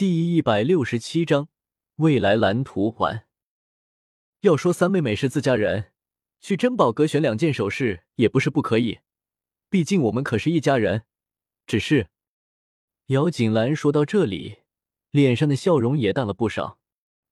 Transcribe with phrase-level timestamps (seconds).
[0.00, 1.50] 第一百六十七章
[1.96, 3.26] 未来蓝图完。
[4.40, 5.92] 要说三妹妹是自家人，
[6.40, 9.00] 去珍宝阁选两件首饰也不是不可以，
[9.68, 11.04] 毕竟我们可是一家人。
[11.66, 12.08] 只是，
[13.08, 14.60] 姚锦兰说到这里，
[15.10, 16.78] 脸上的笑容也淡了不少。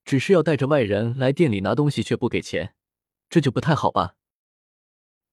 [0.05, 2.75] 只是要带着外人来店里拿东西却不给钱，
[3.30, 4.16] 这就不太好吧？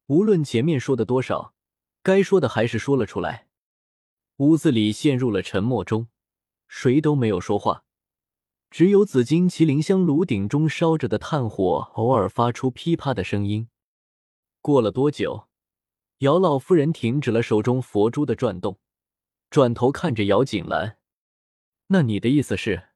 [0.06, 1.54] 无论前面说的多少，
[2.02, 3.50] 该说的还是说了出来。
[4.38, 6.08] 屋子里陷入了沉默中。
[6.68, 7.84] 谁都没有说话，
[8.70, 13.69] 只有紫金麒麟香炉顶中烧着的炭火偶尔发出噼啪的声音。
[14.61, 15.47] 过了多久，
[16.20, 18.79] 姚老夫人停止了手中佛珠的转动，
[19.50, 20.97] 转头看着姚锦兰
[21.87, 22.89] ：“那你的意思是？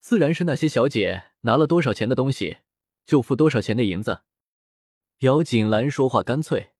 [0.00, 2.58] 自然是那些小姐拿了多少钱的东西，
[3.04, 4.22] 就付多少钱的银子。”
[5.20, 6.72] 姚锦兰说话干脆，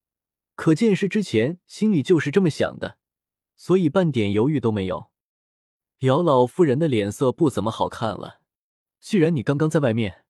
[0.55, 2.99] 可见是之前心里就是这么想的，
[3.57, 5.11] 所以半点犹豫都没有。
[6.01, 8.41] 姚老夫人的脸色不怎么好看了。
[9.01, 10.25] 既然你刚刚在外面，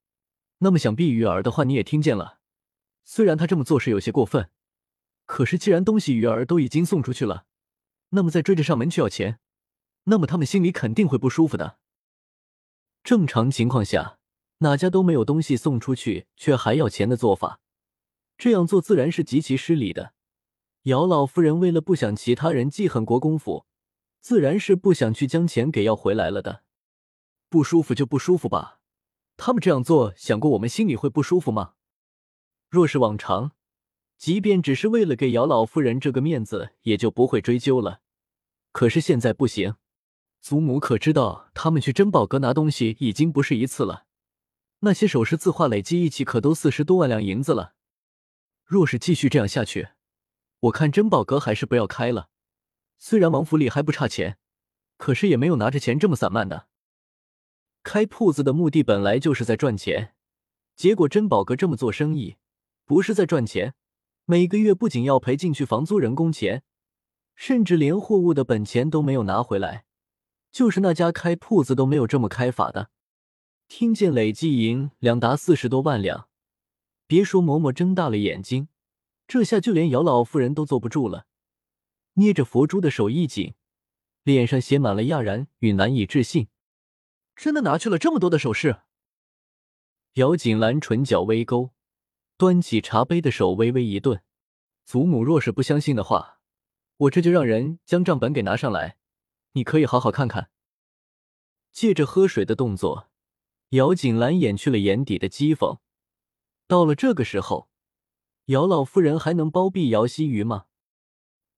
[0.58, 2.38] 那么想必鱼儿的话你也听见了。
[3.05, 4.48] 虽然他这么做是有些过分，
[5.27, 7.44] 可是既然东西鱼儿都已经送出去了，
[8.10, 9.41] 那么再追着上门去要钱，
[10.05, 11.78] 那么他们心里肯定会不舒服的。
[13.05, 14.19] 正常情况下，
[14.58, 17.60] 哪家都没有东西送出去却还要钱的做法，
[18.38, 20.14] 这样做自然是极其失礼的。
[20.84, 23.66] 姚老夫人为了不想其他人记恨国公府。
[24.20, 26.62] 自然是不想去将钱给要回来了的，
[27.48, 28.80] 不舒服就不舒服吧。
[29.36, 31.75] 他们这样做，想过我们心里会不舒服吗？
[32.69, 33.52] 若是往常，
[34.16, 38.00] 即便只是为了给姚老夫人这个面子，也就不会追究了。
[38.72, 39.77] 可是现在不行，
[40.41, 44.06] 祖母可知道，他们去珍宝阁拿东西已经不是一次了，
[44.80, 47.75] 那些首饰字画累积一起可都四十多万两银子了。
[48.64, 49.88] 若是继续这样下去，
[50.60, 52.28] 我看珍宝阁还是不要开了。
[52.98, 54.38] 虽然王府里还不差钱，
[54.96, 56.66] 可是也没有拿着钱这么散漫的。
[57.84, 60.14] 开铺子的目的本来就是在赚钱，
[60.74, 62.36] 结果珍宝阁这么做生意，
[62.84, 63.74] 不是在赚钱，
[64.25, 66.64] 每个月不仅要赔进去房租、人工钱，
[67.34, 69.84] 甚至连货物的本钱都没有拿回来。
[70.50, 72.91] 就是那家开铺子都没有这么开法的。
[73.69, 76.28] 听见累计银两达四十多万两，
[77.06, 78.69] 别说嬷嬷睁大了眼睛，
[79.28, 81.26] 这下就连姚老夫人都坐不住了。
[82.18, 83.54] 捏着佛珠的手一紧，
[84.24, 86.48] 脸上写满了讶然与难以置信。
[87.36, 88.80] 真的拿去了这么多的首饰？
[90.14, 91.70] 姚锦兰唇角微勾，
[92.36, 94.20] 端起茶杯的手微微一顿。
[94.84, 96.40] 祖母若是不相信的话，
[96.96, 98.96] 我这就让人将账本给拿上来，
[99.52, 100.50] 你可以好好看看。
[101.70, 103.10] 借着喝水的动作，
[103.68, 105.78] 姚锦兰掩去了眼底的讥讽。
[106.66, 107.68] 到了这个时候，
[108.46, 110.64] 姚老夫人还能包庇姚希瑜吗？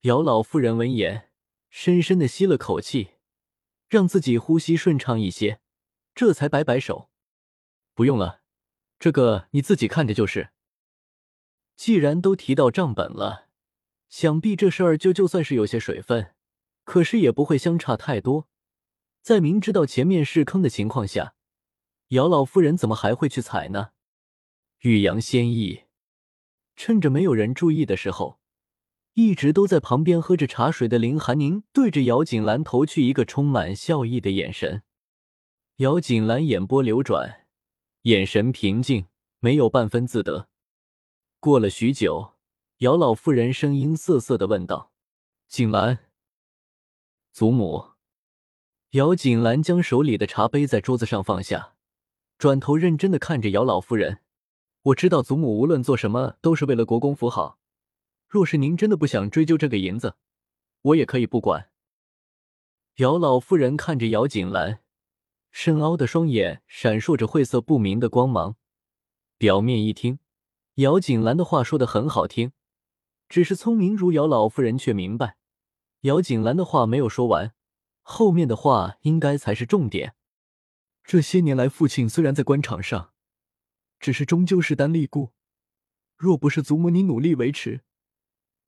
[0.05, 1.29] 姚老夫人闻言，
[1.69, 3.17] 深深的吸了口气，
[3.87, 5.61] 让自己呼吸顺畅一些，
[6.15, 7.11] 这才摆摆手
[7.93, 8.41] ：“不用了，
[8.99, 10.53] 这个你自己看着就是。
[11.77, 13.51] 既然都提到账本了，
[14.09, 16.35] 想必这事儿就就算是有些水分，
[16.85, 18.49] 可是也不会相差太多。
[19.21, 21.35] 在明知道前面是坑的情况下，
[22.09, 23.91] 姚老夫人怎么还会去踩呢？”
[24.81, 25.83] 欲扬先抑，
[26.75, 28.40] 趁着没有人注意的时候。
[29.15, 34.83] 一直都在旁边喝着茶水的林寒宁对着姚锦兰投去一个充满笑意的眼神。
[35.77, 37.47] 姚锦兰眼波流转，
[38.03, 39.07] 眼神平静，
[39.41, 40.49] 没有半分自得。
[41.39, 42.35] 过了许久，
[42.79, 44.93] 姚老妇人声音涩涩的问道
[45.49, 45.99] ：“锦兰，
[47.33, 47.91] 祖母。”
[48.93, 51.75] 姚锦兰将手里的茶杯在桌子上放下，
[52.39, 54.21] 转头认真的看着姚老夫人
[54.83, 57.59] ：“我知道祖母无论做什么都是为了国公府好。”
[58.31, 60.15] 若是您真的不想追究这个银子，
[60.83, 61.73] 我也可以不管。
[62.99, 64.79] 姚老夫人看着姚锦兰，
[65.51, 68.55] 深凹的双眼闪烁着晦涩不明的光芒。
[69.37, 70.21] 表面一听，
[70.75, 72.53] 姚锦兰的话说的很好听，
[73.29, 75.37] 只是聪明如姚老夫人却明白，
[76.03, 77.53] 姚锦兰的话没有说完，
[78.03, 80.15] 后面的话应该才是重点。
[81.03, 83.13] 这些年来，父亲虽然在官场上，
[83.99, 85.33] 只是终究势单力孤，
[86.17, 87.81] 若不是祖母你努力维持。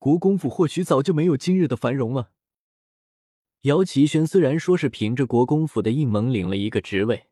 [0.03, 2.33] 国公府或许早就没有今日的繁荣了。
[3.61, 7.29] 姚奇轩虽然说是凭着国公府的硬蒙领了一个职位，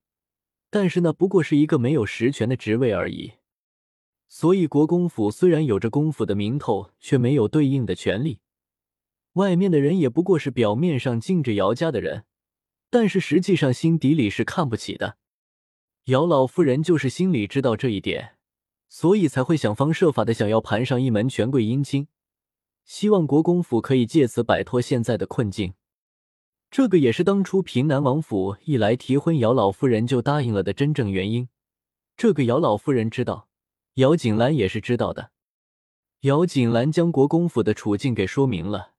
[0.71, 3.33] 但是那不过是一个没有实权的职位而已。
[4.29, 8.39] 所以国公府虽然有着公府的名头，却没有对应的权利。
[9.33, 12.23] 外面的人也不过是表面上敬着姚家的人，
[12.89, 15.17] 但是实际上心底里是看不起的。
[16.05, 18.37] 姚老夫人就是心里知道这一点，
[18.89, 22.07] 所以才会想方设法的想要盘上一门权贵姻亲。
[22.91, 25.75] 希望国公府可以借此摆脱现在的困境。
[26.73, 31.49] 这个也是当初平南王府一来提婚，姚老夫人就答应了的真正原因。
[32.17, 33.49] 这个姚老夫人知道，
[33.95, 35.31] 姚锦兰也是知道的。
[36.23, 38.95] 姚锦兰将国公府的处境给说明了，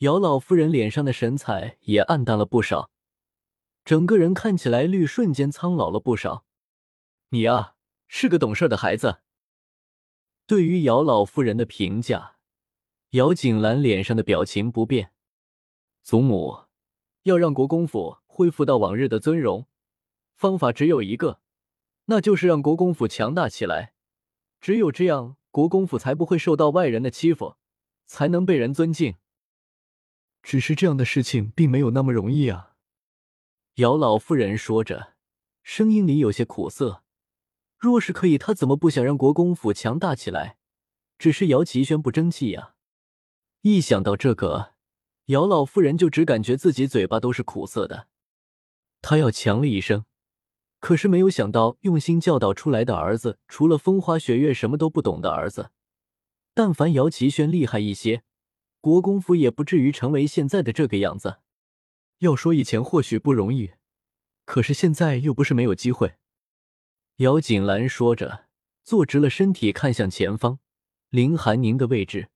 [0.00, 2.90] 姚老夫人脸上的神采也暗淡了不少，
[3.82, 6.44] 整个人看起来绿瞬间苍老了不少。
[7.30, 7.76] 你啊，
[8.08, 9.20] 是个懂事的孩子。
[10.46, 12.36] 对于姚老夫人的评价，
[13.10, 15.12] 姚景兰脸上的表情不变。
[16.02, 16.64] 祖母
[17.22, 19.66] 要让国公府恢复到往日的尊荣，
[20.34, 21.40] 方法只有一个，
[22.06, 23.94] 那就是让国公府强大起来。
[24.60, 25.36] 只有这样。
[25.52, 27.56] 国公府才不会受到外人的欺负，
[28.06, 29.16] 才能被人尊敬。
[30.44, 32.76] 只是这样的事情并没有那么容易啊！
[33.74, 35.14] 姚老夫人说着，
[35.64, 37.02] 声音里有些苦涩。
[37.76, 40.58] 若是可以，她怎么不想让国公府强大起来？
[41.18, 42.76] 只是姚齐轩不争气呀！
[43.62, 44.72] 一想到这个，
[45.26, 48.08] 姚老夫人就只感觉自己嘴巴都是苦涩的。
[49.02, 50.04] 她要强了一声。
[50.78, 55.72] 可是没有想到，用心教导出来的儿子，除了风花雪月什么都不懂的儿子。
[56.54, 58.22] 但凡姚齐轩厉害一些，
[58.80, 61.40] 国公府也不至于成为现在的这个样子。
[62.20, 63.72] 要说以前或许不容易，
[64.46, 66.14] 可是现在又不是没有机会。
[67.16, 68.46] 姚锦兰说着，
[68.82, 70.60] 坐直了身体，看向前方，
[71.10, 72.30] 林寒宁的位置。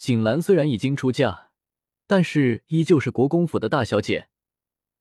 [0.00, 1.50] 景兰虽然已经出嫁，
[2.06, 4.30] 但是依旧是国公府的大小姐。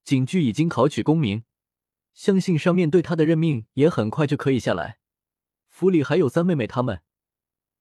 [0.04, 1.46] 景驹已经考取功名。
[2.14, 5.00] 相信上面对他的任命也很快就可以下来。
[5.70, 7.00] 府里还有三妹妹，他们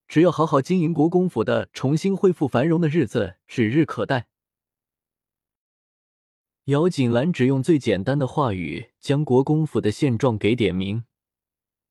[0.07, 4.29] 只要好好经营国公府的，重新恢复繁荣的日子指日可待。
[6.67, 11.05] 姚锦兰只用最简单的话语将国公府的现状给点明。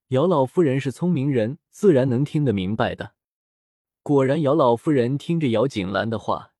[0.08, 3.17] 姚老夫人是聪明人，自然能听得明白的。
[4.08, 6.54] 果然，姚老夫人听着姚锦兰的话，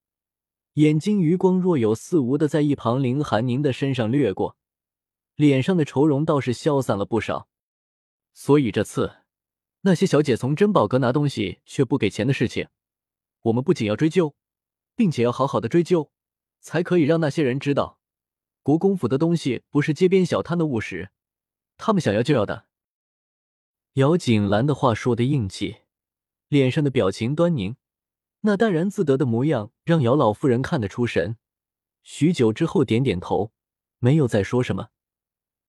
[0.74, 4.58] 眼睛余光若有似无的在一旁凌寒宁的身上掠过。
[5.36, 7.48] 脸上的愁容倒是消散了不少，
[8.34, 9.20] 所以这次
[9.84, 12.68] 那些小姐从珍宝阁拿东西却不给钱的事情，
[13.44, 14.36] 我们不仅要追究，
[14.98, 16.12] 并且要好好的追究，
[16.60, 17.98] 才可以让那些人知道，
[18.62, 21.12] 国公府的东西不是街边小摊的物实，
[21.78, 22.66] 他们想要就要的。
[23.94, 25.78] 姚锦兰的话说的硬气，
[26.48, 27.76] 脸上的表情端凝，
[28.42, 31.38] 那淡然自得的模样让姚老夫人看得出神，
[32.04, 33.52] 许久之后点点头，
[34.00, 34.90] 没有再说什么。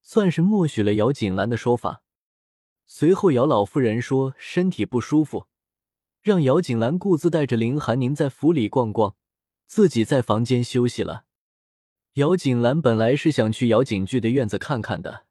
[0.00, 2.02] 算是默许了姚锦兰的说法。
[2.86, 5.46] 随后，姚老夫人说身体不舒服，
[6.22, 9.16] 让姚锦兰顾自带着林寒宁在府里逛逛，
[9.66, 11.25] 自己在房间休息了。
[12.14, 15.26] 姚锦兰本来是想去姚景句的院子看看的，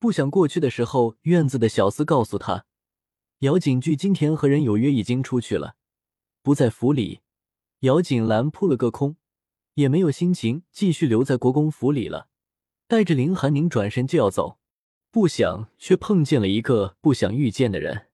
[0.00, 2.64] 不想过去的时候，院子的小厮告诉他，
[3.40, 5.76] 姚景句今天和人有约，已经出去了，
[6.42, 7.20] 不在府里。
[7.80, 9.14] 姚锦兰扑了个空，
[9.74, 12.26] 也没有心情继续留在国公府里了。
[12.88, 14.58] 带着林寒宁转身就要走，
[15.12, 18.08] 不想却碰见了一个不想遇见的人。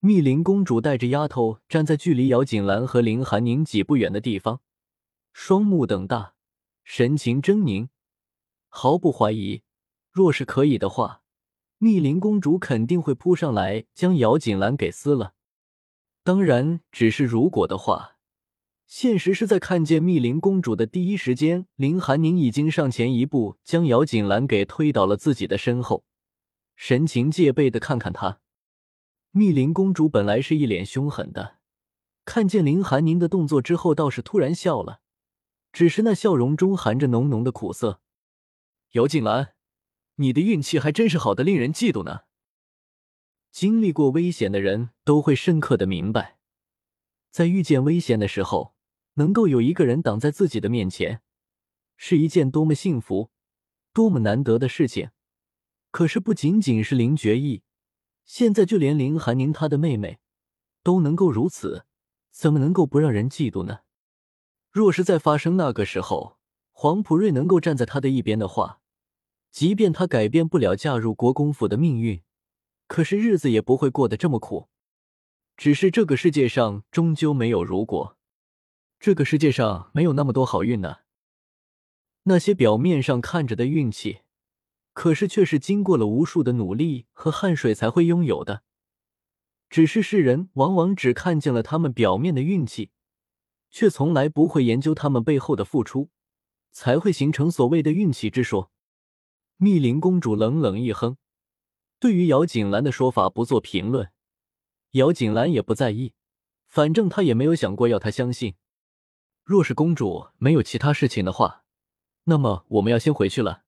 [0.00, 4.60] 密林公主带着丫头站在距离姚锦兰和林寒宁几步远的地方，
[5.32, 6.34] 双目瞪大，
[6.82, 7.90] 神情狰狞，
[8.68, 9.62] 毫不怀疑，
[10.10, 11.21] 若是可以的话，
[11.82, 15.34] 密林公主肯定会扑上来将姚锦兰给撕了。
[16.22, 18.18] 当然，只是如果的话。
[18.86, 26.04] 现实是在看见密林公主的第一时间，林寒宁已经上前一步，将姚锦兰给推倒了自己的身后，
[26.76, 28.38] 神情戒备的看看她。
[29.32, 31.56] 密林公主本来是一脸凶狠的，
[32.24, 35.00] 看见林寒宁的动作之后，倒是突然笑了，
[35.72, 38.00] 只是那笑容中含着浓浓的苦涩。
[38.92, 39.54] 姚锦兰，
[40.22, 42.20] 你的运气还真是好的令人嫉妒呢。
[43.50, 46.38] 经历过危险的人都会深刻的明白，
[47.30, 48.74] 在遇见危险的时候。
[49.16, 51.20] 能够有一个人挡在自己的面前，
[51.98, 53.30] 是一件多么幸福、
[53.92, 55.10] 多么难得的事情。
[55.90, 57.62] 可是不仅仅是林觉意，
[58.24, 60.18] 现在就连林寒宁她的妹妹
[60.82, 61.84] 都能够如此，
[62.30, 63.80] 怎么能够不让人嫉妒呢？
[64.70, 66.38] 若是在发生那个时候，
[66.70, 68.80] 黄普瑞能够站在他的一边的话，
[69.52, 72.22] 即便他改变不了嫁入国公府的命运，
[72.88, 74.70] 可是日子也不会过得这么苦。
[75.58, 78.16] 只是这个世界上终究没有如果。
[78.98, 81.00] 这个世界上没有那么多好运呢。
[82.22, 84.20] 那些表面上看着的运气，
[84.94, 88.62] 可是却是经过了无数的努力和汗水才会拥有的。
[89.68, 92.90] 只是世人往往只看见了他们表面的运气，
[93.70, 96.08] 却从来不会研究他们背后的付出，
[96.70, 98.71] 才会形成所谓的运气之说。
[99.56, 101.16] 密林公主冷冷一哼，
[102.00, 104.10] 对于姚锦兰的说法不做评论。
[104.92, 106.14] 姚锦兰也不在意，
[106.68, 108.54] 反正她也没有想过要她相信。
[109.44, 111.64] 若是公主没有其他事情的话，
[112.24, 113.62] 那么我们要先回去了。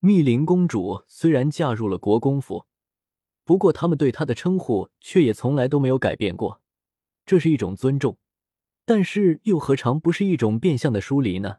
[0.00, 2.66] 密林公主虽然嫁入了国公府，
[3.44, 6.60] 不过他们对她的称呼却也从来都没有改变过，
[7.24, 8.18] 这是一种尊重，
[8.84, 11.58] 但是又何尝不是一种变相的疏离呢？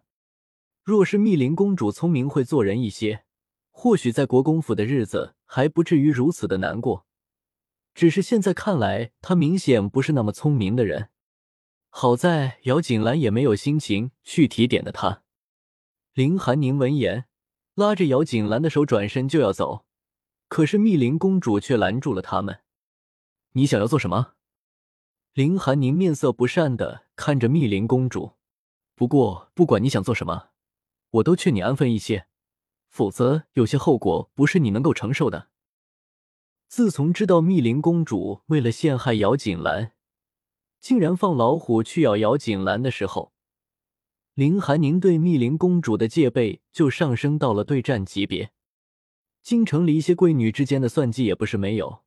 [0.83, 3.23] 若是密林公主聪明会做人一些，
[3.71, 7.05] 或许在国公府的日子还不至于如此的难过。
[7.95, 11.09] 只是现在看来，她明显不是那么聪明的人。
[11.89, 15.23] 好在姚锦兰也没有心情去提点的她。
[16.13, 17.25] 林寒宁闻言。
[17.75, 19.83] 拉着姚锦兰的手，转身就要走，
[20.47, 22.59] 可是密林公主却拦住了他们。
[23.53, 24.33] 你想要做什么？
[25.33, 28.33] 林寒宁面色不善的看着密林公主。
[28.93, 30.49] 不过，不管你想做什么，
[31.13, 32.25] 我都劝你安分一些，
[32.89, 35.49] 否则有些后果不是你能够承受的。
[36.67, 39.91] 自从知道密林公主为了陷害姚锦兰，
[40.79, 43.31] 竟然放老虎去咬姚锦兰的时候，
[44.33, 48.51] 林寒宁对密林公主的戒备就上升到了对战级别。
[49.43, 52.01] 京城里一些贵女之间的算计也不是没有，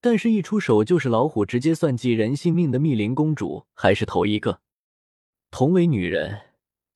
[0.00, 4.60] 但是一出手就是老虎，直接算计人性命的密林公主还是头一个。
[5.52, 6.49] 同为女人，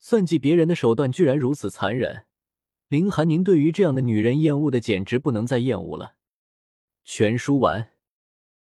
[0.07, 2.25] 算计别人的手段居然如此残忍，
[2.89, 6.13] 林寒宁对于这样的女人厌恶的简直不能再厌恶了。
[7.03, 7.94] 全书完。